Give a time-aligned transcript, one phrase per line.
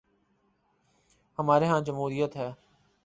[1.39, 2.49] ہمارے ہاں جمہوریت ہے۔